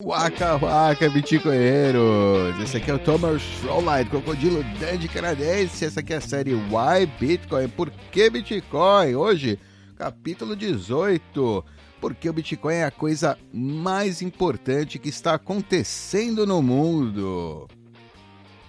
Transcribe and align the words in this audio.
Waka 0.00 0.56
Waka, 0.58 1.10
bitcoinheiros! 1.10 2.56
Esse 2.62 2.76
aqui 2.76 2.88
é 2.88 2.94
o 2.94 3.00
Thomas 3.00 3.42
Showlight, 3.42 4.08
Crocodilo 4.08 4.62
Dandy 4.78 5.08
Canadense. 5.08 5.84
Essa 5.84 5.98
aqui 5.98 6.12
é 6.12 6.18
a 6.18 6.20
série 6.20 6.54
Why 6.54 7.04
Bitcoin? 7.18 7.66
Por 7.66 7.90
que 7.90 8.30
Bitcoin? 8.30 9.16
Hoje, 9.16 9.58
capítulo 9.96 10.54
18. 10.54 11.64
Porque 12.00 12.30
o 12.30 12.32
Bitcoin 12.32 12.74
é 12.76 12.84
a 12.84 12.92
coisa 12.92 13.36
mais 13.52 14.22
importante 14.22 15.00
que 15.00 15.08
está 15.08 15.34
acontecendo 15.34 16.46
no 16.46 16.62
mundo. 16.62 17.66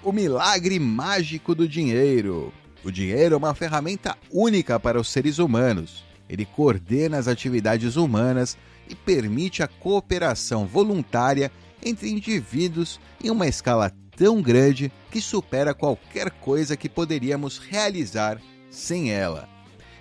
O 0.02 0.12
milagre 0.12 0.80
mágico 0.80 1.54
do 1.54 1.68
dinheiro. 1.68 2.52
O 2.84 2.90
dinheiro 2.90 3.36
é 3.36 3.38
uma 3.38 3.54
ferramenta 3.54 4.18
única 4.32 4.80
para 4.80 5.00
os 5.00 5.08
seres 5.08 5.38
humanos. 5.38 6.04
Ele 6.28 6.44
coordena 6.44 7.20
as 7.20 7.28
atividades 7.28 7.98
humanas 7.98 8.58
e 8.90 8.96
permite 8.96 9.64
a 9.64 9.68
cooperação 9.68 10.66
voluntária 10.66 11.52
entre 11.84 12.10
indivíduos 12.10 13.00
em 13.24 13.30
uma 13.30 13.48
escala 13.48 13.92
tão 14.18 14.42
grande 14.42 14.92
que 15.10 15.22
supera 15.22 15.74
qualquer 15.74 16.30
coisa 16.30 16.76
que 16.76 16.90
poderíamos 16.90 17.58
realizar 17.58 18.42
sem 18.70 19.12
ela. 19.12 19.48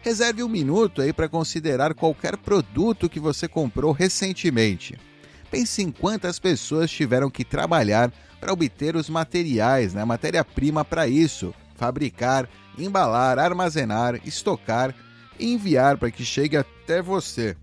Reserve 0.03 0.43
um 0.43 0.49
minuto 0.49 1.03
aí 1.03 1.13
para 1.13 1.29
considerar 1.29 1.95
qualquer 1.95 2.37
produto 2.37 3.09
que 3.09 3.21
você 3.21 3.47
comprou 3.47 3.93
recentemente. 3.93 4.99
Pense 5.51 5.83
em 5.83 5.91
quantas 5.91 6.39
pessoas 6.39 6.91
tiveram 6.91 7.31
que 7.31 7.45
trabalhar 7.45 8.13
para 8.41 8.53
obter 8.53 8.97
os 8.97 9.09
materiais, 9.09 9.95
né, 9.95 10.05
matéria-prima 10.05 10.85
para 10.85 11.09
isso, 11.09 11.55
fabricar, 11.75 12.49
embalar, 12.77 13.39
armazenar, 13.39 14.21
estocar 14.25 14.95
e 15.39 15.53
enviar 15.53 15.97
para 15.97 16.11
que 16.11 16.25
chegue 16.25 16.57
até 16.57 17.01
você. 17.01 17.57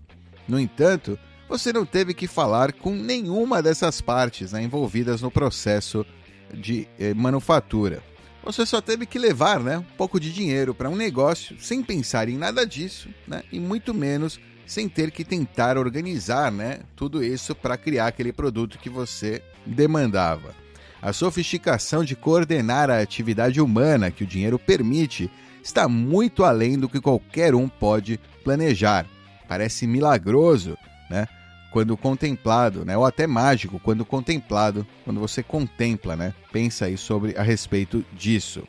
No 0.48 0.58
entanto, 0.58 1.18
você 1.48 1.72
não 1.72 1.84
teve 1.84 2.14
que 2.14 2.26
falar 2.26 2.72
com 2.72 2.94
nenhuma 2.94 3.62
dessas 3.62 4.00
partes 4.00 4.52
né, 4.52 4.62
envolvidas 4.62 5.22
no 5.22 5.30
processo 5.30 6.04
de 6.52 6.88
eh, 6.98 7.14
manufatura. 7.14 8.02
Você 8.44 8.64
só 8.64 8.80
teve 8.80 9.06
que 9.06 9.18
levar 9.18 9.58
né, 9.60 9.78
um 9.78 9.96
pouco 9.96 10.20
de 10.20 10.32
dinheiro 10.32 10.74
para 10.74 10.88
um 10.88 10.96
negócio 10.96 11.56
sem 11.60 11.82
pensar 11.82 12.28
em 12.28 12.36
nada 12.36 12.64
disso 12.64 13.08
né, 13.26 13.42
e 13.50 13.58
muito 13.58 13.92
menos 13.92 14.40
sem 14.64 14.88
ter 14.88 15.10
que 15.10 15.24
tentar 15.24 15.76
organizar 15.78 16.50
né, 16.50 16.80
tudo 16.94 17.22
isso 17.22 17.54
para 17.54 17.76
criar 17.76 18.08
aquele 18.08 18.32
produto 18.32 18.78
que 18.78 18.90
você 18.90 19.42
demandava. 19.64 20.54
A 21.00 21.12
sofisticação 21.12 22.04
de 22.04 22.16
coordenar 22.16 22.90
a 22.90 23.00
atividade 23.00 23.60
humana 23.60 24.10
que 24.10 24.24
o 24.24 24.26
dinheiro 24.26 24.58
permite 24.58 25.30
está 25.62 25.88
muito 25.88 26.44
além 26.44 26.78
do 26.78 26.88
que 26.88 27.00
qualquer 27.00 27.54
um 27.54 27.68
pode 27.68 28.18
planejar 28.42 29.06
parece 29.48 29.86
milagroso, 29.86 30.76
né? 31.10 31.26
Quando 31.70 31.96
contemplado, 31.96 32.84
né? 32.84 32.96
Ou 32.96 33.04
até 33.04 33.26
mágico 33.26 33.78
quando 33.78 34.04
contemplado, 34.04 34.86
quando 35.04 35.20
você 35.20 35.42
contempla, 35.42 36.16
né? 36.16 36.34
Pensa 36.52 36.86
aí 36.86 36.96
sobre 36.96 37.36
a 37.36 37.42
respeito 37.42 38.04
disso. 38.12 38.66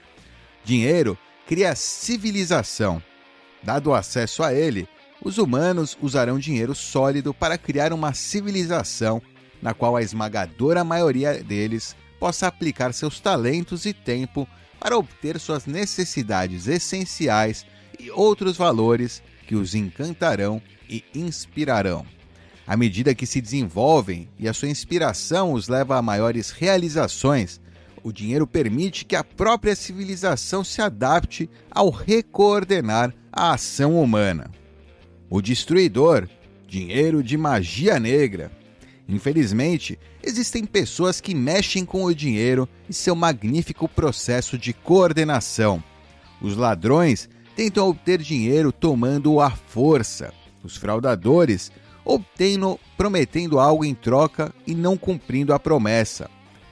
Dinheiro 0.63 1.17
cria 1.47 1.75
civilização. 1.75 3.01
Dado 3.63 3.91
o 3.91 3.93
acesso 3.93 4.43
a 4.43 4.53
ele, 4.53 4.87
os 5.23 5.37
humanos 5.37 5.97
usarão 6.01 6.37
dinheiro 6.37 6.75
sólido 6.75 7.33
para 7.33 7.57
criar 7.57 7.93
uma 7.93 8.13
civilização 8.13 9.21
na 9.61 9.73
qual 9.73 9.95
a 9.95 10.01
esmagadora 10.01 10.83
maioria 10.83 11.43
deles 11.43 11.95
possa 12.19 12.47
aplicar 12.47 12.93
seus 12.93 13.19
talentos 13.19 13.85
e 13.85 13.93
tempo 13.93 14.47
para 14.79 14.97
obter 14.97 15.39
suas 15.39 15.65
necessidades 15.65 16.67
essenciais 16.67 17.65
e 17.99 18.11
outros 18.11 18.57
valores 18.57 19.23
que 19.47 19.55
os 19.55 19.73
encantarão 19.73 20.61
e 20.87 21.03
inspirarão. 21.15 22.05
À 22.67 22.75
medida 22.75 23.15
que 23.15 23.25
se 23.25 23.39
desenvolvem 23.39 24.27
e 24.37 24.47
a 24.47 24.53
sua 24.53 24.67
inspiração 24.67 25.53
os 25.53 25.69
leva 25.69 25.97
a 25.97 26.01
maiores 26.01 26.51
realizações, 26.51 27.61
o 28.03 28.11
dinheiro 28.11 28.45
permite 28.45 29.05
que 29.05 29.15
a 29.15 29.23
própria 29.23 29.75
civilização 29.75 30.63
se 30.63 30.81
adapte 30.81 31.49
ao 31.71 31.89
recoordenar 31.89 33.13
a 33.31 33.53
ação 33.53 34.01
humana. 34.01 34.51
O 35.29 35.41
destruidor, 35.41 36.27
dinheiro 36.67 37.23
de 37.23 37.37
magia 37.37 37.99
negra. 37.99 38.51
Infelizmente, 39.07 39.97
existem 40.21 40.65
pessoas 40.65 41.21
que 41.21 41.33
mexem 41.33 41.85
com 41.85 42.03
o 42.03 42.13
dinheiro 42.13 42.67
e 42.89 42.93
seu 42.93 43.15
magnífico 43.15 43.87
processo 43.87 44.57
de 44.57 44.73
coordenação. 44.73 45.81
Os 46.41 46.57
ladrões 46.57 47.29
tentam 47.57 47.89
obter 47.89 48.21
dinheiro 48.21 48.71
tomando-o 48.71 49.41
à 49.41 49.49
força. 49.49 50.31
Os 50.63 50.77
fraudadores 50.77 51.71
obtêm-no 52.05 52.79
prometendo 52.95 53.59
algo 53.59 53.83
em 53.83 53.95
troca 53.95 54.53
e 54.67 54.75
não 54.75 54.95
cumprindo 54.95 55.51
a 55.51 55.59
promessa. 55.59 56.29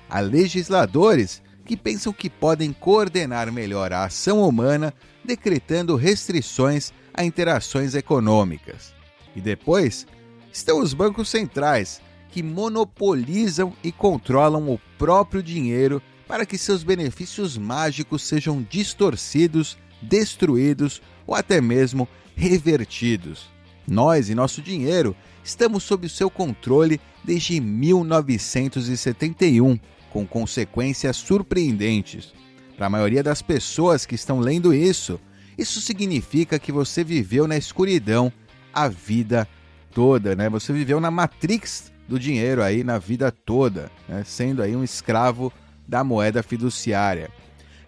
Há 0.07 0.19
legisladores 0.19 1.41
que 1.65 1.75
pensam 1.75 2.13
que 2.13 2.29
podem 2.29 2.71
coordenar 2.71 3.51
melhor 3.51 3.91
a 3.91 4.05
ação 4.05 4.47
humana, 4.47 4.93
decretando 5.23 5.95
restrições 5.95 6.93
a 7.11 7.25
interações 7.25 7.95
econômicas. 7.95 8.93
E 9.35 9.41
depois 9.41 10.05
estão 10.53 10.79
os 10.79 10.93
bancos 10.93 11.29
centrais, 11.29 11.99
que 12.29 12.43
monopolizam 12.43 13.73
e 13.83 13.91
controlam 13.91 14.69
o 14.69 14.79
próprio 14.99 15.41
dinheiro 15.41 15.99
para 16.27 16.45
que 16.45 16.59
seus 16.59 16.83
benefícios 16.83 17.57
mágicos 17.57 18.21
sejam 18.21 18.61
distorcidos 18.69 19.77
destruídos 20.01 21.01
ou 21.25 21.35
até 21.35 21.61
mesmo 21.61 22.07
revertidos. 22.35 23.49
Nós 23.87 24.29
e 24.29 24.35
nosso 24.35 24.61
dinheiro 24.61 25.15
estamos 25.43 25.83
sob 25.83 26.07
o 26.07 26.09
seu 26.09 26.29
controle 26.29 26.99
desde 27.23 27.59
1971, 27.59 29.79
com 30.09 30.25
consequências 30.25 31.17
surpreendentes. 31.17 32.33
Para 32.77 32.87
a 32.87 32.89
maioria 32.89 33.23
das 33.23 33.41
pessoas 33.41 34.05
que 34.05 34.15
estão 34.15 34.39
lendo 34.39 34.73
isso, 34.73 35.19
isso 35.57 35.79
significa 35.79 36.59
que 36.59 36.71
você 36.71 37.03
viveu 37.03 37.47
na 37.47 37.57
escuridão 37.57 38.31
a 38.73 38.87
vida 38.87 39.47
toda, 39.93 40.35
né? 40.35 40.49
Você 40.49 40.73
viveu 40.73 40.99
na 40.99 41.09
matrix 41.09 41.91
do 42.07 42.19
dinheiro 42.19 42.61
aí 42.61 42.83
na 42.83 42.97
vida 42.97 43.31
toda, 43.31 43.89
né? 44.07 44.23
sendo 44.25 44.61
aí 44.61 44.75
um 44.75 44.83
escravo 44.83 45.51
da 45.87 46.03
moeda 46.03 46.43
fiduciária. 46.43 47.29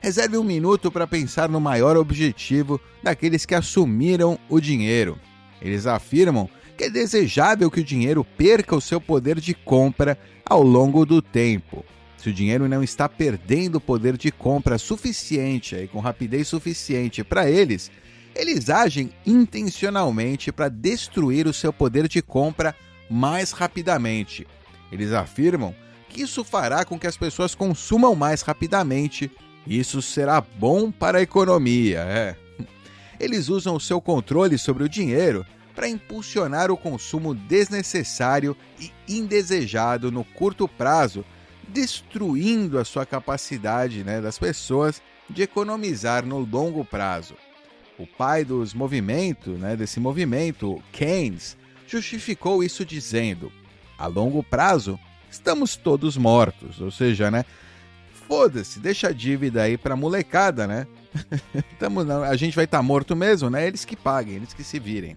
Reserve 0.07 0.38
um 0.38 0.44
minuto 0.44 0.90
para 0.90 1.06
pensar 1.06 1.50
no 1.50 1.59
maior 1.59 1.97
objetivo 1.97 2.79
daqueles 3.03 3.45
que 3.45 3.53
assumiram 3.53 4.40
o 4.47 4.57
dinheiro. 4.57 5.19
Eles 5.62 5.85
afirmam 5.85 6.50
que 6.78 6.85
é 6.85 6.90
desejável 6.90 7.69
que 7.69 7.81
o 7.81 7.84
dinheiro 7.84 8.23
perca 8.23 8.73
o 8.73 8.79
seu 8.79 9.01
poder 9.01 9.38
de 9.38 9.53
compra 9.53 10.18
ao 10.45 10.63
longo 10.63 11.06
do 11.06 11.22
tempo. 11.22 11.84
Se 12.16 12.29
o 12.29 12.34
dinheiro 12.34 12.69
não 12.69 12.81
está 12.81 13.09
perdendo 13.09 13.81
poder 13.81 14.16
de 14.16 14.31
compra 14.31 14.78
suficiente 14.78 15.75
e 15.75 15.90
com 15.90 16.00
rapidez 16.00 16.47
suficiente 16.47 17.22
para 17.22 17.51
eles, 17.51 17.91
eles 18.34 18.69
agem 18.69 19.12
intencionalmente 19.25 20.53
para 20.53 20.69
destruir 20.69 21.47
o 21.47 21.53
seu 21.53 21.74
poder 21.74 22.07
de 22.07 22.22
compra 22.22 22.74
mais 23.09 23.51
rapidamente. 23.51 24.47
Eles 24.89 25.12
afirmam 25.12 25.75
que 26.07 26.22
isso 26.22 26.45
fará 26.45 26.85
com 26.85 26.97
que 26.97 27.07
as 27.07 27.18
pessoas 27.18 27.53
consumam 27.53 28.16
mais 28.16 28.41
rapidamente 28.41 29.29
isso 29.70 30.02
será 30.02 30.40
bom 30.42 30.92
para 30.92 31.20
a 31.20 31.22
economia, 31.22 32.00
é. 32.00 32.36
Eles 33.20 33.50
usam 33.50 33.76
o 33.76 33.80
seu 33.80 34.00
controle 34.00 34.58
sobre 34.58 34.84
o 34.84 34.90
dinheiro 34.90 35.46
para 35.76 35.88
impulsionar 35.88 36.72
o 36.72 36.78
consumo 36.78 37.36
desnecessário 37.36 38.56
e 38.80 38.92
indesejado 39.08 40.12
no 40.12 40.24
curto 40.24 40.68
prazo, 40.68 41.24
destruindo 41.68 42.80
a 42.80 42.86
sua 42.86 43.06
capacidade 43.06 44.04
né, 44.04 44.22
das 44.22 44.40
pessoas 44.40 45.02
de 45.30 45.44
economizar 45.44 46.26
no 46.26 46.40
longo 46.40 46.84
prazo. 46.86 47.36
O 47.98 48.08
pai 48.08 48.46
dos 48.46 48.74
movimentos, 48.74 49.60
né, 49.60 49.76
desse 49.76 50.00
movimento, 50.00 50.82
Keynes, 50.92 51.58
justificou 51.88 52.64
isso 52.64 52.86
dizendo: 52.86 53.52
a 53.98 54.08
longo 54.08 54.44
prazo 54.44 55.00
estamos 55.30 55.76
todos 55.76 56.18
mortos, 56.18 56.80
ou 56.80 56.92
seja, 56.92 57.30
né, 57.30 57.44
foda-se, 58.27 58.79
deixa 58.79 59.07
a 59.07 59.13
dívida 59.13 59.63
aí 59.63 59.77
pra 59.77 59.95
molecada, 59.95 60.68
né? 60.68 60.85
Tamo, 61.79 62.01
a 62.24 62.35
gente 62.35 62.56
vai 62.56 62.65
estar 62.65 62.79
tá 62.79 62.83
morto 62.83 63.15
mesmo, 63.15 63.50
né? 63.50 63.65
Eles 63.65 63.85
que 63.85 63.95
paguem, 63.95 64.35
eles 64.35 64.53
que 64.53 64.63
se 64.63 64.79
virem. 64.79 65.15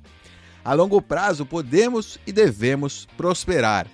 A 0.64 0.72
longo 0.72 1.02
prazo, 1.02 1.44
podemos 1.44 2.18
e 2.26 2.32
devemos 2.32 3.06
prosperar. 3.16 3.86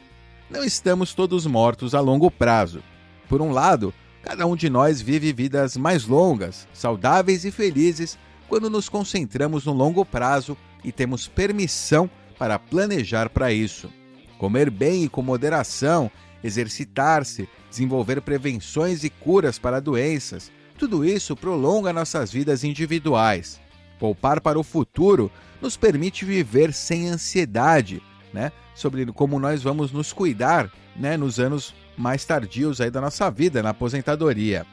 Não 0.51 0.63
estamos 0.63 1.15
todos 1.15 1.47
mortos 1.47 1.95
a 1.95 2.01
longo 2.01 2.31
prazo. 2.31 2.83
Por 3.29 3.41
um 3.41 3.51
lado, 3.51 3.93
cada 4.23 4.47
um 4.47 4.55
de 4.55 4.69
nós 4.69 5.01
vive 5.01 5.33
vidas 5.33 5.77
mais 5.77 6.07
longas, 6.07 6.69
saudáveis 6.73 7.45
e 7.45 7.51
felizes 7.51 8.19
quando 8.49 8.71
nos 8.71 8.89
concentramos 8.89 9.65
no 9.65 9.73
longo 9.73 10.05
prazo 10.05 10.57
e 10.85 10.93
temos 10.93 11.27
permissão 11.27 12.09
para 12.39 12.59
planejar 12.59 13.29
para 13.29 13.53
isso. 13.53 13.91
Comer 14.39 14.71
bem 14.71 15.05
e 15.05 15.09
com 15.09 15.23
moderação 15.23 16.11
exercitar-se, 16.47 17.49
desenvolver 17.69 18.21
prevenções 18.21 19.05
e 19.05 19.11
curas 19.11 19.59
para 19.59 19.81
doenças. 19.81 20.51
Tudo 20.79 21.05
isso 21.05 21.35
prolonga 21.37 21.93
nossas 21.93 22.31
vidas 22.33 22.65
individuais. 22.65 23.61
Poupar 23.99 24.41
para 24.41 24.59
o 24.59 24.63
futuro 24.63 25.31
nos 25.61 25.77
permite 25.77 26.25
viver 26.25 26.73
sem 26.73 27.09
ansiedade, 27.09 28.03
né, 28.33 28.53
sobre 28.75 29.07
como 29.07 29.39
nós 29.39 29.63
vamos 29.63 29.91
nos 29.91 30.13
cuidar 30.13 30.71
né, 30.95 31.17
nos 31.17 31.41
anos 31.41 31.75
mais 31.97 32.25
tardios 32.25 32.81
aí 32.81 32.91
da 32.91 33.01
nossa 33.01 33.31
vida, 33.31 33.63
na 33.63 33.71
aposentadoria. 33.71 34.67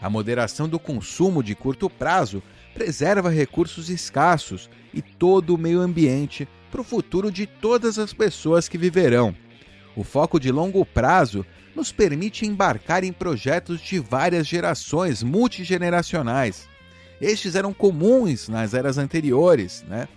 A 0.00 0.08
moderação 0.10 0.68
do 0.68 0.78
consumo 0.78 1.42
de 1.42 1.54
curto 1.54 1.88
prazo 1.88 2.42
preserva 2.72 3.30
recursos 3.30 3.88
escassos 3.88 4.68
e 4.92 5.00
todo 5.00 5.54
o 5.54 5.58
meio 5.58 5.80
ambiente 5.80 6.48
para 6.70 6.80
o 6.80 6.84
futuro 6.84 7.30
de 7.30 7.46
todas 7.46 7.98
as 7.98 8.12
pessoas 8.12 8.68
que 8.68 8.76
viverão. 8.76 9.34
O 9.96 10.02
foco 10.02 10.40
de 10.40 10.50
longo 10.50 10.84
prazo 10.84 11.44
nos 11.74 11.92
permite 11.92 12.46
embarcar 12.46 13.04
em 13.04 13.12
projetos 13.12 13.80
de 13.80 13.98
várias 13.98 14.46
gerações 14.46 15.22
multigeneracionais. 15.22 16.68
Estes 17.20 17.54
eram 17.54 17.72
comuns 17.72 18.48
nas 18.48 18.74
eras 18.74 18.98
anteriores, 18.98 19.84
né? 19.88 20.08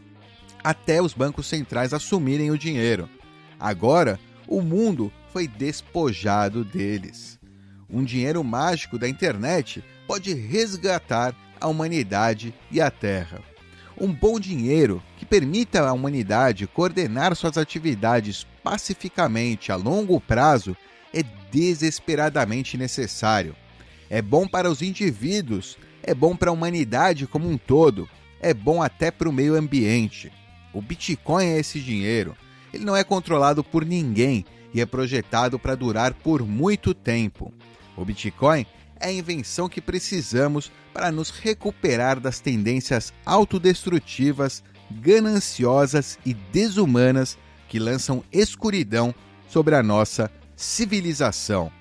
até 0.63 1.01
os 1.01 1.13
bancos 1.13 1.47
centrais 1.47 1.93
assumirem 1.93 2.51
o 2.51 2.57
dinheiro. 2.57 3.09
Agora, 3.59 4.19
o 4.47 4.61
mundo 4.61 5.11
foi 5.31 5.47
despojado 5.47 6.63
deles. 6.63 7.39
Um 7.89 8.03
dinheiro 8.03 8.43
mágico 8.43 8.97
da 8.97 9.07
internet 9.07 9.83
pode 10.05 10.33
resgatar 10.33 11.35
a 11.59 11.67
humanidade 11.67 12.53
e 12.69 12.81
a 12.81 12.91
Terra. 12.91 13.41
Um 13.99 14.13
bom 14.13 14.39
dinheiro 14.39 15.01
que 15.17 15.25
permita 15.25 15.81
à 15.81 15.91
humanidade 15.91 16.67
coordenar 16.67 17.35
suas 17.35 17.57
atividades 17.57 18.45
pacificamente 18.63 19.71
a 19.71 19.75
longo 19.75 20.21
prazo 20.21 20.77
é 21.11 21.23
desesperadamente 21.51 22.77
necessário. 22.77 23.55
É 24.07 24.21
bom 24.21 24.47
para 24.47 24.69
os 24.69 24.83
indivíduos, 24.83 25.77
é 26.03 26.13
bom 26.13 26.35
para 26.35 26.51
a 26.51 26.53
humanidade 26.53 27.25
como 27.25 27.49
um 27.49 27.57
todo, 27.57 28.07
é 28.39 28.53
bom 28.53 28.83
até 28.83 29.09
para 29.09 29.27
o 29.27 29.33
meio 29.33 29.55
ambiente. 29.55 30.31
O 30.71 30.81
Bitcoin 30.81 31.45
é 31.45 31.59
esse 31.59 31.79
dinheiro. 31.79 32.37
Ele 32.71 32.85
não 32.85 32.95
é 32.95 33.03
controlado 33.03 33.63
por 33.63 33.83
ninguém 33.83 34.45
e 34.73 34.79
é 34.79 34.85
projetado 34.85 35.57
para 35.57 35.73
durar 35.73 36.13
por 36.13 36.45
muito 36.45 36.93
tempo. 36.93 37.51
O 37.95 38.05
Bitcoin 38.05 38.63
é 38.99 39.07
a 39.07 39.11
invenção 39.11 39.69
que 39.69 39.81
precisamos 39.81 40.71
para 40.93 41.11
nos 41.11 41.29
recuperar 41.29 42.19
das 42.19 42.39
tendências 42.39 43.13
autodestrutivas, 43.25 44.63
gananciosas 44.91 46.17
e 46.25 46.33
desumanas 46.33 47.37
que 47.67 47.79
lançam 47.79 48.23
escuridão 48.31 49.13
sobre 49.47 49.75
a 49.75 49.83
nossa 49.83 50.31
civilização. 50.55 51.71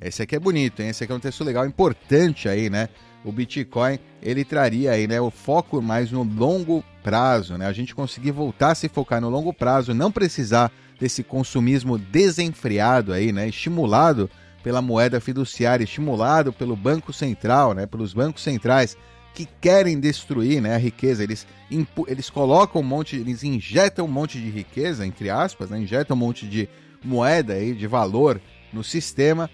Esse 0.00 0.22
aqui 0.22 0.34
é 0.34 0.40
bonito, 0.40 0.80
hein? 0.80 0.88
Esse 0.88 1.04
aqui 1.04 1.12
é 1.12 1.16
um 1.16 1.20
texto 1.20 1.44
legal, 1.44 1.66
importante 1.66 2.48
aí, 2.48 2.68
né? 2.68 2.88
O 3.24 3.30
Bitcoin, 3.30 3.98
ele 4.20 4.44
traria 4.44 4.90
aí, 4.90 5.06
né, 5.06 5.20
o 5.20 5.30
foco 5.30 5.80
mais 5.80 6.10
no 6.10 6.24
longo 6.24 6.82
prazo, 7.04 7.56
né? 7.56 7.66
A 7.66 7.72
gente 7.72 7.94
conseguir 7.94 8.32
voltar 8.32 8.72
a 8.72 8.74
se 8.74 8.88
focar 8.88 9.20
no 9.20 9.30
longo 9.30 9.52
prazo, 9.52 9.94
não 9.94 10.10
precisar 10.10 10.72
desse 10.98 11.22
consumismo 11.22 11.98
desenfreado 11.98 13.12
aí, 13.12 13.32
né? 13.32 13.48
Estimulado 13.48 14.28
pela 14.62 14.82
moeda 14.82 15.20
fiduciária, 15.20 15.84
estimulado 15.84 16.52
pelo 16.52 16.76
Banco 16.76 17.12
Central, 17.12 17.74
né, 17.74 17.86
pelos 17.86 18.14
bancos 18.14 18.42
centrais 18.42 18.96
que 19.34 19.48
querem 19.60 19.98
destruir 19.98 20.60
né, 20.60 20.74
a 20.74 20.78
riqueza. 20.78 21.22
Eles, 21.22 21.46
eles 22.06 22.28
colocam 22.28 22.80
um 22.80 22.84
monte, 22.84 23.16
eles 23.16 23.42
injetam 23.42 24.04
um 24.04 24.10
monte 24.10 24.38
de 24.38 24.50
riqueza, 24.50 25.06
entre 25.06 25.30
aspas, 25.30 25.70
né, 25.70 25.78
injetam 25.78 26.16
um 26.16 26.20
monte 26.20 26.46
de 26.46 26.68
moeda 27.02 27.54
aí, 27.54 27.74
de 27.74 27.86
valor 27.86 28.40
no 28.72 28.84
sistema 28.84 29.50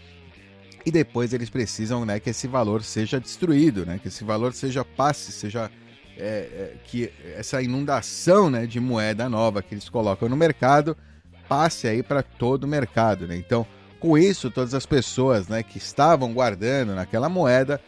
e 0.84 0.90
depois 0.90 1.32
eles 1.32 1.50
precisam 1.50 2.04
né, 2.04 2.18
que 2.18 2.30
esse 2.30 2.46
valor 2.46 2.82
seja 2.82 3.20
destruído, 3.20 3.84
né, 3.84 3.98
que 4.00 4.08
esse 4.08 4.24
valor 4.24 4.52
seja 4.52 4.84
passe, 4.84 5.32
seja 5.32 5.70
é, 6.16 6.22
é, 6.22 6.76
que 6.84 7.12
essa 7.36 7.62
inundação 7.62 8.50
né, 8.50 8.66
de 8.66 8.80
moeda 8.80 9.28
nova 9.28 9.62
que 9.62 9.74
eles 9.74 9.88
colocam 9.88 10.28
no 10.28 10.36
mercado 10.36 10.96
passe 11.48 11.86
aí 11.86 12.02
para 12.02 12.22
todo 12.22 12.64
o 12.64 12.68
mercado. 12.68 13.26
Né? 13.26 13.36
Então, 13.36 13.66
com 14.00 14.16
isso, 14.16 14.50
todas 14.50 14.74
as 14.74 14.86
pessoas 14.86 15.48
né, 15.48 15.62
que 15.62 15.78
estavam 15.78 16.32
guardando 16.32 16.94
naquela 16.94 17.28
moeda 17.28 17.80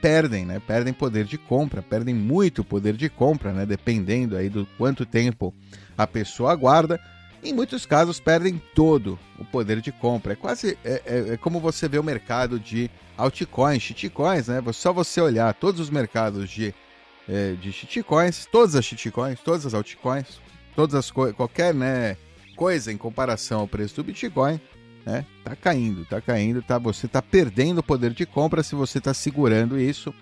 perdem, 0.00 0.44
né? 0.44 0.60
Perdem 0.66 0.92
poder 0.92 1.24
de 1.24 1.38
compra, 1.38 1.80
perdem 1.80 2.14
muito 2.14 2.64
poder 2.64 2.94
de 2.94 3.08
compra, 3.08 3.52
né? 3.52 3.64
Dependendo 3.64 4.36
aí 4.36 4.48
do 4.48 4.66
quanto 4.76 5.06
tempo 5.06 5.54
a 5.96 6.06
pessoa 6.06 6.54
guarda. 6.54 7.00
Em 7.42 7.52
muitos 7.52 7.86
casos 7.86 8.18
perdem 8.18 8.60
todo 8.74 9.18
o 9.38 9.44
poder 9.44 9.80
de 9.80 9.92
compra. 9.92 10.32
É 10.32 10.36
quase 10.36 10.76
é, 10.84 11.02
é, 11.06 11.34
é 11.34 11.36
como 11.36 11.60
você 11.60 11.88
vê 11.88 11.98
o 11.98 12.02
mercado 12.02 12.58
de 12.58 12.90
altcoins, 13.16 13.82
shitcoins, 13.82 14.48
né? 14.48 14.60
Só 14.72 14.92
você 14.92 15.20
olhar 15.20 15.54
todos 15.54 15.80
os 15.80 15.90
mercados 15.90 16.50
de, 16.50 16.74
é, 17.28 17.52
de 17.52 17.72
shitcoins, 17.72 18.46
todas 18.50 18.74
as 18.74 18.84
shitcoins, 18.84 19.38
todas 19.40 19.66
as 19.66 19.74
altcoins, 19.74 20.40
todas 20.74 20.94
as 20.94 21.10
qualquer 21.10 21.72
né, 21.72 22.16
coisa 22.56 22.92
em 22.92 22.96
comparação 22.96 23.60
ao 23.60 23.68
preço 23.68 23.96
do 23.96 24.04
Bitcoin, 24.04 24.60
né? 25.04 25.24
Tá 25.44 25.54
caindo, 25.54 26.04
tá 26.04 26.20
caindo, 26.20 26.62
tá? 26.62 26.78
Você 26.78 27.06
tá 27.06 27.20
perdendo 27.20 27.78
o 27.78 27.82
poder 27.82 28.12
de 28.12 28.24
compra 28.24 28.62
se 28.62 28.74
você 28.74 29.00
tá 29.00 29.12
segurando 29.12 29.78
isso, 29.78 30.14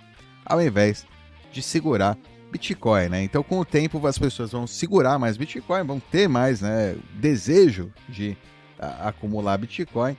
ao 0.45 0.61
invés 0.61 1.07
de 1.53 1.63
segurar 1.63 2.17
Bitcoin, 2.51 3.09
né? 3.09 3.23
Então, 3.23 3.43
com 3.43 3.61
o 3.61 3.65
tempo, 3.65 4.05
as 4.07 4.19
pessoas 4.19 4.53
vão 4.53 4.67
segurar 4.67 5.19
mais 5.19 5.37
Bitcoin, 5.37 5.85
vão 5.85 5.99
ter 5.99 6.29
mais, 6.29 6.61
né, 6.61 6.97
desejo 7.15 7.91
de 8.09 8.37
a, 8.79 9.09
acumular 9.09 9.57
Bitcoin. 9.57 10.17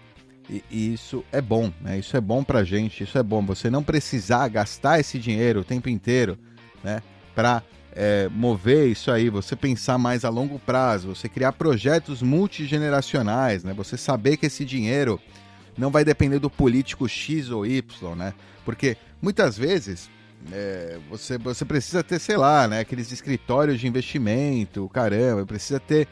E, 0.50 0.64
isso 0.72 1.24
é 1.32 1.40
bom, 1.40 1.72
né? 1.80 2.00
Isso 2.00 2.18
é 2.18 2.22
bom 2.22 2.44
pra 2.44 2.64
gente, 2.64 3.04
isso 3.04 3.18
é 3.18 3.24
bom. 3.24 3.46
Você 3.46 3.70
não 3.70 3.84
precisar 3.84 4.48
gastar 4.50 5.00
esse 5.00 5.20
dinheiro 5.20 5.62
o 5.62 5.64
tempo 5.64 5.90
inteiro, 5.90 6.38
né? 6.84 7.02
Para 7.36 7.64
é, 7.96 8.28
mover 8.30 8.88
isso 8.88 9.12
aí, 9.12 9.30
você 9.30 9.56
pensar 9.56 9.98
mais 9.98 10.26
a 10.26 10.30
longo 10.30 10.58
prazo, 10.60 11.16
você 11.16 11.30
criar 11.30 11.54
projetos 11.54 12.22
multigeneracionais, 12.22 13.64
né? 13.64 13.74
Você 13.74 13.98
saber 13.98 14.38
que 14.38 14.48
esse 14.48 14.66
dinheiro 14.66 15.20
não 15.78 15.92
vai 15.92 16.04
depender 16.04 16.40
do 16.40 16.50
político 16.50 17.08
X 17.08 17.50
ou 17.50 17.66
Y, 17.66 18.16
né? 18.16 18.34
Porque 18.66 18.98
muitas 19.22 19.58
vezes 19.58 20.10
é, 20.52 20.98
você, 21.10 21.38
você 21.38 21.64
precisa 21.64 22.04
ter, 22.04 22.20
sei 22.20 22.38
lá, 22.38 22.68
né? 22.68 22.80
Aqueles 22.80 23.12
escritórios 23.12 23.80
de 23.80 23.88
investimento, 23.88 24.90
caramba, 24.90 25.46
precisa 25.46 25.80
ter 25.80 26.08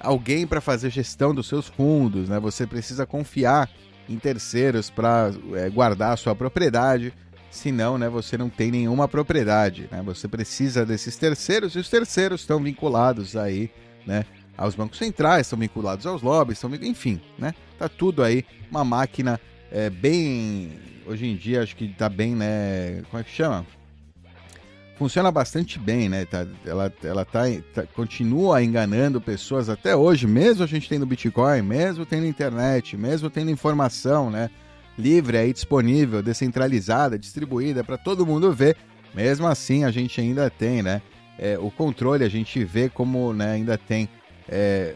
alguém 0.00 0.46
para 0.46 0.60
fazer 0.60 0.90
gestão 0.90 1.34
dos 1.34 1.46
seus 1.46 1.68
fundos, 1.68 2.28
né? 2.28 2.40
Você 2.40 2.66
precisa 2.66 3.04
confiar 3.04 3.68
em 4.08 4.18
terceiros 4.18 4.88
para 4.88 5.30
é, 5.54 5.68
guardar 5.68 6.12
a 6.12 6.16
sua 6.16 6.34
propriedade 6.34 7.12
senão 7.50 7.96
né, 7.98 8.08
você 8.08 8.36
não 8.36 8.48
tem 8.48 8.70
nenhuma 8.70 9.08
propriedade. 9.08 9.88
Né? 9.90 10.02
Você 10.02 10.28
precisa 10.28 10.84
desses 10.84 11.16
terceiros 11.16 11.74
e 11.74 11.78
os 11.78 11.88
terceiros 11.88 12.40
estão 12.42 12.62
vinculados 12.62 13.36
aí, 13.36 13.70
né, 14.06 14.24
aos 14.56 14.74
bancos 14.74 14.98
centrais, 14.98 15.46
estão 15.46 15.58
vinculados 15.58 16.06
aos 16.06 16.22
lobbies, 16.22 16.58
estão, 16.58 16.74
enfim, 16.74 17.20
né? 17.38 17.54
Tá 17.78 17.88
tudo 17.88 18.22
aí 18.22 18.44
uma 18.70 18.84
máquina 18.84 19.38
é, 19.70 19.90
bem 19.90 20.72
hoje 21.06 21.26
em 21.26 21.36
dia 21.36 21.62
acho 21.62 21.76
que 21.76 21.88
tá 21.88 22.08
bem, 22.08 22.34
né? 22.34 23.02
Como 23.10 23.20
é 23.20 23.24
que 23.24 23.30
chama? 23.30 23.66
Funciona 24.98 25.30
bastante 25.30 25.78
bem, 25.78 26.08
né? 26.08 26.24
Tá, 26.24 26.46
ela 26.64 26.92
ela 27.04 27.24
tá, 27.24 27.42
tá, 27.74 27.84
continua 27.94 28.62
enganando 28.62 29.20
pessoas 29.20 29.68
até 29.68 29.94
hoje, 29.94 30.26
mesmo 30.26 30.64
a 30.64 30.66
gente 30.66 30.88
tendo 30.88 31.04
Bitcoin, 31.04 31.62
mesmo 31.62 32.06
tendo 32.06 32.26
internet, 32.26 32.96
mesmo 32.96 33.28
tendo 33.28 33.50
informação, 33.50 34.30
né? 34.30 34.50
Livre 34.98 35.36
aí 35.36 35.52
disponível, 35.52 36.22
descentralizada, 36.22 37.18
distribuída 37.18 37.84
para 37.84 37.98
todo 37.98 38.26
mundo 38.26 38.52
ver. 38.52 38.76
Mesmo 39.14 39.46
assim, 39.46 39.84
a 39.84 39.90
gente 39.90 40.20
ainda 40.20 40.50
tem, 40.50 40.82
né? 40.82 41.00
É, 41.38 41.58
o 41.58 41.70
controle, 41.70 42.24
a 42.24 42.28
gente 42.28 42.64
vê 42.64 42.88
como 42.88 43.32
né, 43.32 43.52
ainda 43.52 43.76
tem 43.76 44.08
é, 44.48 44.94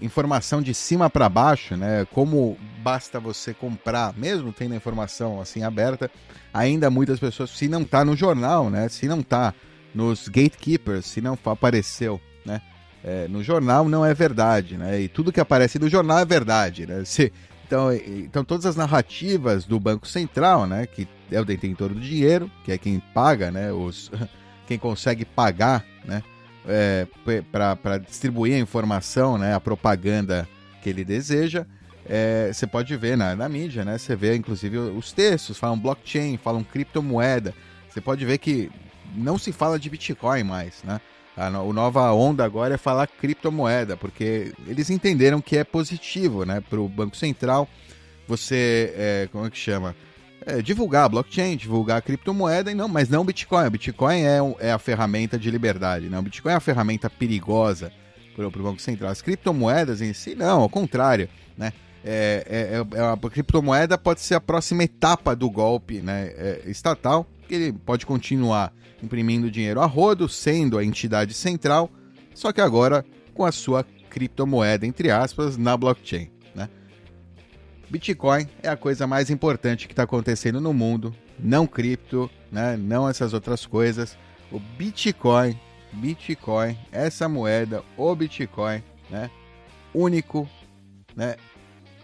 informação 0.00 0.62
de 0.62 0.74
cima 0.74 1.08
para 1.10 1.28
baixo, 1.28 1.76
né? 1.76 2.06
Como 2.12 2.56
basta 2.82 3.18
você 3.18 3.52
comprar, 3.52 4.14
mesmo 4.16 4.52
tendo 4.52 4.72
a 4.72 4.76
informação 4.76 5.40
assim 5.40 5.62
aberta, 5.62 6.10
ainda 6.52 6.90
muitas 6.90 7.18
pessoas, 7.18 7.50
se 7.50 7.68
não 7.68 7.82
está 7.82 8.04
no 8.04 8.16
jornal, 8.16 8.70
né? 8.70 8.88
Se 8.88 9.06
não 9.06 9.20
está 9.20 9.54
nos 9.94 10.28
gatekeepers, 10.28 11.06
se 11.06 11.20
não 11.20 11.38
apareceu, 11.44 12.20
né? 12.44 12.60
É, 13.04 13.28
no 13.28 13.42
jornal 13.42 13.88
não 13.88 14.04
é 14.04 14.12
verdade, 14.12 14.76
né? 14.76 15.00
E 15.00 15.08
tudo 15.08 15.32
que 15.32 15.40
aparece 15.40 15.78
no 15.78 15.88
jornal 15.88 16.18
é 16.18 16.24
verdade, 16.24 16.86
né? 16.86 17.04
Se, 17.04 17.32
então, 17.66 17.92
então 17.92 18.44
todas 18.44 18.64
as 18.64 18.76
narrativas 18.76 19.64
do 19.64 19.80
Banco 19.80 20.06
Central, 20.06 20.66
né, 20.66 20.86
que 20.86 21.08
é 21.30 21.40
o 21.40 21.44
detentor 21.44 21.88
do 21.88 22.00
dinheiro, 22.00 22.50
que 22.64 22.70
é 22.70 22.78
quem 22.78 23.00
paga, 23.12 23.50
né, 23.50 23.72
os, 23.72 24.10
quem 24.66 24.78
consegue 24.78 25.24
pagar, 25.24 25.84
né, 26.04 26.22
é, 26.68 27.06
para 27.50 27.98
distribuir 27.98 28.54
a 28.54 28.58
informação, 28.58 29.36
né, 29.36 29.52
a 29.52 29.60
propaganda 29.60 30.48
que 30.80 30.88
ele 30.88 31.04
deseja, 31.04 31.66
é, 32.08 32.52
você 32.52 32.68
pode 32.68 32.96
ver 32.96 33.16
na, 33.16 33.34
na 33.34 33.48
mídia, 33.48 33.84
né, 33.84 33.98
você 33.98 34.14
vê 34.14 34.36
inclusive 34.36 34.78
os 34.78 35.12
textos, 35.12 35.58
falam 35.58 35.76
blockchain, 35.76 36.36
falam 36.36 36.62
criptomoeda, 36.62 37.52
você 37.88 38.00
pode 38.00 38.24
ver 38.24 38.38
que 38.38 38.70
não 39.14 39.36
se 39.36 39.50
fala 39.50 39.76
de 39.76 39.90
Bitcoin 39.90 40.44
mais, 40.44 40.84
né, 40.84 41.00
a, 41.36 41.46
a 41.46 41.50
nova 41.50 42.12
onda 42.12 42.44
agora 42.44 42.74
é 42.74 42.78
falar 42.78 43.06
criptomoeda, 43.06 43.96
porque 43.96 44.52
eles 44.66 44.90
entenderam 44.90 45.40
que 45.40 45.56
é 45.56 45.64
positivo 45.64 46.44
né, 46.44 46.60
para 46.60 46.80
o 46.80 46.88
Banco 46.88 47.16
Central 47.16 47.68
você, 48.26 48.92
é, 48.96 49.28
como 49.30 49.46
é 49.46 49.50
que 49.50 49.58
chama? 49.58 49.94
É, 50.44 50.60
divulgar 50.60 51.08
blockchain, 51.08 51.56
divulgar 51.56 52.02
criptomoeda, 52.02 52.70
e 52.70 52.74
não, 52.74 52.88
mas 52.88 53.08
não 53.08 53.24
Bitcoin. 53.24 53.66
O 53.66 53.70
Bitcoin 53.70 54.22
é, 54.22 54.38
é 54.60 54.72
a 54.72 54.78
ferramenta 54.78 55.38
de 55.38 55.50
liberdade. 55.50 56.08
Né? 56.08 56.18
O 56.18 56.22
Bitcoin 56.22 56.52
é 56.52 56.56
a 56.56 56.60
ferramenta 56.60 57.08
perigosa 57.08 57.92
para 58.34 58.46
o 58.46 58.50
Banco 58.50 58.80
Central. 58.80 59.10
As 59.10 59.22
criptomoedas 59.22 60.00
em 60.00 60.12
si, 60.12 60.34
não, 60.34 60.60
ao 60.60 60.68
contrário, 60.68 61.28
né? 61.56 61.72
É, 62.08 62.44
é, 62.48 62.98
é, 62.98 63.00
a 63.00 63.16
criptomoeda 63.28 63.98
pode 63.98 64.20
ser 64.20 64.36
a 64.36 64.40
próxima 64.40 64.84
etapa 64.84 65.34
do 65.34 65.50
golpe 65.50 66.00
né, 66.00 66.32
é, 66.36 66.62
estatal, 66.66 67.26
ele 67.54 67.72
pode 67.72 68.06
continuar 68.06 68.72
imprimindo 69.02 69.50
dinheiro 69.50 69.80
a 69.80 69.86
rodo, 69.86 70.28
sendo 70.28 70.78
a 70.78 70.84
entidade 70.84 71.34
central, 71.34 71.90
só 72.34 72.52
que 72.52 72.60
agora 72.60 73.04
com 73.34 73.44
a 73.44 73.52
sua 73.52 73.84
criptomoeda, 74.10 74.86
entre 74.86 75.10
aspas, 75.10 75.56
na 75.56 75.76
blockchain. 75.76 76.30
Né? 76.54 76.68
Bitcoin 77.90 78.48
é 78.62 78.68
a 78.68 78.76
coisa 78.76 79.06
mais 79.06 79.30
importante 79.30 79.86
que 79.86 79.92
está 79.92 80.04
acontecendo 80.04 80.60
no 80.60 80.72
mundo, 80.72 81.14
não 81.38 81.66
cripto, 81.66 82.30
né? 82.50 82.76
não 82.76 83.08
essas 83.08 83.34
outras 83.34 83.66
coisas. 83.66 84.16
O 84.50 84.58
Bitcoin, 84.58 85.58
Bitcoin, 85.92 86.76
essa 86.90 87.28
moeda, 87.28 87.82
o 87.96 88.14
Bitcoin, 88.14 88.82
né? 89.10 89.30
único, 89.92 90.48
né? 91.14 91.36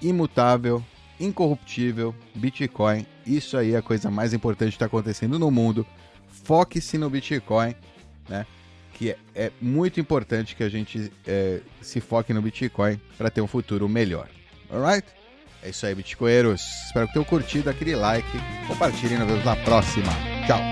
imutável, 0.01 0.85
incorruptível, 1.25 2.15
Bitcoin. 2.35 3.07
Isso 3.27 3.57
aí 3.57 3.75
é 3.75 3.79
a 3.79 3.83
coisa 3.83 4.11
mais 4.11 4.33
importante 4.35 4.71
que 4.71 4.75
está 4.75 4.87
acontecendo 4.87 5.39
no 5.39 5.51
mundo. 5.51 5.87
Foque-se 6.45 6.99
no 6.99 7.09
Bitcoin, 7.09 7.75
né? 8.29 8.47
Que 8.95 9.11
é, 9.11 9.19
é 9.35 9.53
muito 9.61 10.01
importante 10.01 10.55
que 10.55 10.63
a 10.63 10.69
gente 10.69 11.11
é, 11.27 11.61
se 11.81 12.01
foque 12.01 12.33
no 12.33 12.43
Bitcoin 12.43 13.01
para 13.17 13.31
ter 13.31 13.41
um 13.41 13.47
futuro 13.47 13.89
melhor. 13.89 14.29
Alright? 14.71 15.07
É 15.63 15.71
isso 15.71 15.87
aí, 15.87 15.95
Bitcoinheiros. 15.95 16.63
Espero 16.87 17.07
que 17.07 17.13
tenham 17.13 17.25
curtido 17.25 17.71
aquele 17.71 17.95
like. 17.95 18.29
Compartilhem, 18.67 19.19
nos 19.19 19.29
vemos 19.29 19.45
na 19.45 19.57
próxima. 19.57 20.13
Tchau! 20.47 20.72